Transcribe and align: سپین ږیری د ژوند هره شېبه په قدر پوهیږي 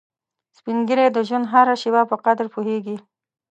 سپین 0.57 0.77
ږیری 0.87 1.07
د 1.13 1.17
ژوند 1.27 1.45
هره 1.53 1.73
شېبه 1.81 2.01
په 2.11 2.15
قدر 2.25 2.45
پوهیږي 2.53 2.97